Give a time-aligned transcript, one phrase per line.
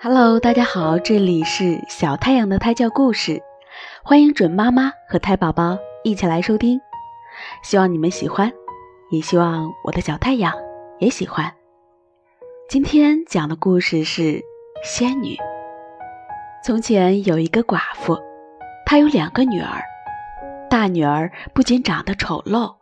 [0.00, 3.42] Hello，大家好，这里是小太阳的胎教故事，
[4.04, 6.80] 欢迎准妈妈和胎宝宝一起来收听，
[7.64, 8.52] 希望你们喜欢，
[9.10, 10.54] 也希望我的小太阳
[11.00, 11.52] 也喜欢。
[12.68, 14.40] 今天讲的故事是
[14.84, 15.36] 仙女。
[16.64, 18.16] 从前有一个寡妇，
[18.86, 19.82] 她有两个女儿，
[20.70, 22.76] 大女儿不仅长得丑陋，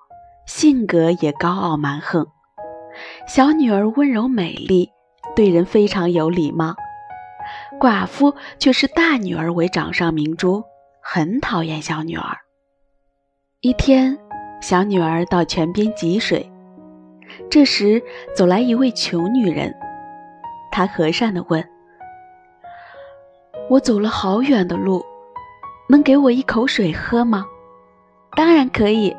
[0.45, 2.27] 性格也高傲蛮横，
[3.27, 4.91] 小女儿温柔美丽，
[5.35, 6.75] 对人非常有礼貌。
[7.79, 10.65] 寡妇却是大女儿为掌上明珠，
[11.03, 12.39] 很讨厌小女儿。
[13.61, 14.19] 一天，
[14.61, 16.51] 小女儿到泉边汲水，
[17.51, 18.03] 这时
[18.35, 19.75] 走来一位穷女人，
[20.71, 21.63] 她和善地问
[23.69, 25.05] ：“我走了好远的路，
[25.89, 27.45] 能给我一口水喝吗
[28.37, 29.15] ？”“当然可以。”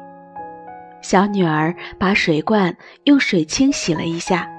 [1.04, 4.50] 小女儿把水罐用水清洗了一下。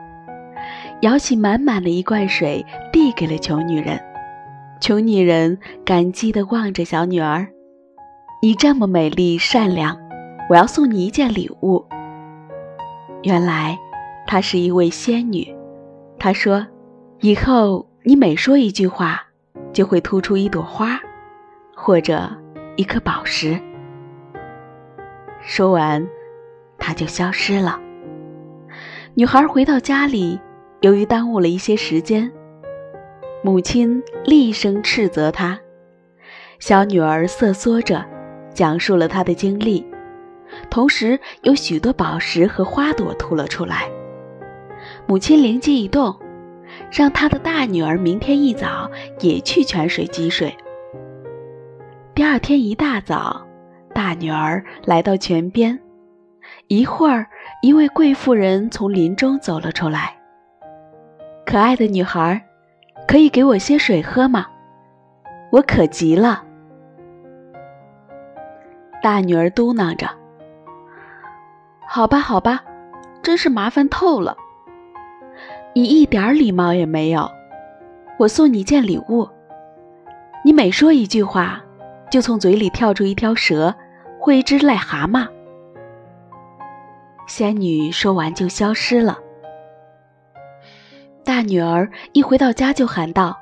[1.00, 4.00] 舀起满满的一罐水，递给了穷女人。
[4.80, 7.46] 穷女人感激地望着小女儿
[8.42, 9.96] ：“你这么美丽善良，
[10.50, 11.84] 我要送你一件礼物。”
[13.22, 13.78] 原来，
[14.26, 15.54] 她是一位仙女。
[16.18, 16.66] 她说
[17.22, 19.22] ：“以后你每说一句话，
[19.72, 21.00] 就会吐出一朵花，
[21.76, 22.28] 或者
[22.74, 23.56] 一颗宝石。”
[25.40, 26.04] 说完，
[26.76, 27.78] 她就消失了。
[29.14, 30.40] 女孩回到家里。
[30.80, 32.30] 由于耽误了一些时间，
[33.42, 35.58] 母亲厉声斥责她。
[36.60, 38.04] 小女儿瑟缩着，
[38.54, 39.84] 讲述了她的经历，
[40.70, 43.90] 同时有许多宝石和花朵吐了出来。
[45.06, 46.16] 母亲灵机一动，
[46.92, 50.56] 让她的大女儿明天一早也去泉水汲水。
[52.14, 53.44] 第二天一大早，
[53.92, 55.80] 大女儿来到泉边，
[56.68, 57.26] 一会儿，
[57.62, 60.17] 一位贵妇人从林中走了出来。
[61.48, 62.46] 可爱的女孩，
[63.06, 64.44] 可以给我些水喝吗？
[65.50, 66.44] 我渴极了。
[69.02, 70.06] 大女儿嘟囔着
[71.88, 72.62] ：“好吧，好吧，
[73.22, 74.36] 真是麻烦透了。
[75.74, 77.30] 你一点礼貌也没有。
[78.18, 79.26] 我送你一件礼物，
[80.44, 81.62] 你每说一句话，
[82.10, 83.74] 就从嘴里跳出一条蛇
[84.20, 85.26] 或一只癞蛤蟆。”
[87.26, 89.18] 仙女说完就消失了。
[91.38, 93.38] 大女儿一回到家就喊道：“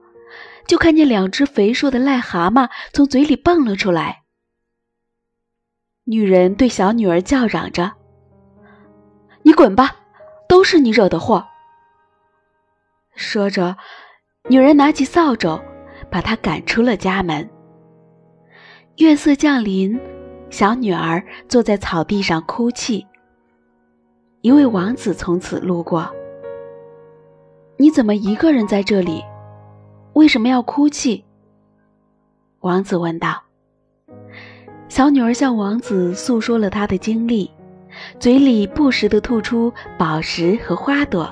[0.66, 4.22] 就看见两只肥硕的癞蛤蟆从嘴里蹦了出来。
[6.06, 7.92] 女人对小女儿叫嚷着
[9.44, 9.98] ：“你滚吧，
[10.48, 11.46] 都是你惹的祸！”
[13.16, 13.76] 说着，
[14.50, 15.62] 女人拿起扫帚，
[16.10, 17.50] 把她赶出了家门。
[18.96, 20.00] 月色降临，
[20.50, 23.06] 小女儿坐在草地上哭泣。
[24.46, 26.08] 一位王子从此路过。
[27.78, 29.24] 你怎么一个人在这里？
[30.14, 31.26] 为什么要哭泣？
[32.60, 33.42] 王子问道。
[34.88, 37.50] 小女儿向王子诉说了她的经历，
[38.20, 41.28] 嘴里不时地吐出宝石和花朵。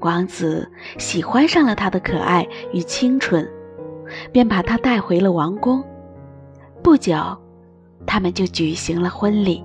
[0.00, 3.50] 王子喜欢上了她的可爱与清纯，
[4.30, 5.82] 便把她带回了王宫。
[6.82, 7.16] 不久，
[8.06, 9.64] 他们就举行了婚礼。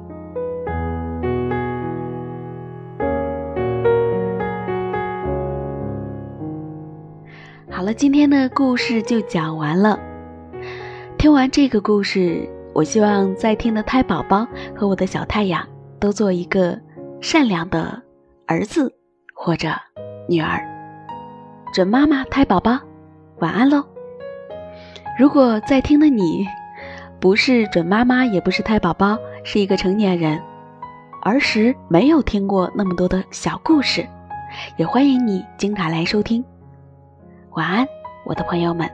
[7.80, 9.98] 好了，今天的故事就讲完了。
[11.18, 14.46] 听完这个故事，我希望在听的胎宝宝
[14.76, 15.66] 和我的小太阳
[15.98, 16.78] 都做一个
[17.22, 18.04] 善良的
[18.48, 18.94] 儿子
[19.34, 19.70] 或者
[20.28, 20.60] 女儿。
[21.74, 22.78] 准妈妈、胎宝宝，
[23.38, 23.86] 晚安喽！
[25.18, 26.46] 如果在听的你
[27.18, 30.38] 不是准妈妈，也不是胎宝宝，是一个成年人，
[31.24, 34.06] 儿时没有听过那么多的小故事，
[34.76, 36.44] 也欢迎你经常来收听。
[37.52, 37.88] 晚安，
[38.26, 38.88] 我的朋友们，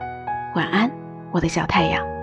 [0.54, 0.90] 晚安，
[1.30, 2.15] 我的小太阳。